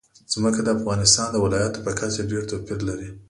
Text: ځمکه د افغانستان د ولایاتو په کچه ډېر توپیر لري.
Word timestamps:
ځمکه 0.33 0.61
د 0.63 0.69
افغانستان 0.77 1.27
د 1.31 1.35
ولایاتو 1.45 1.83
په 1.85 1.91
کچه 1.99 2.21
ډېر 2.31 2.43
توپیر 2.51 2.79
لري. 2.89 3.09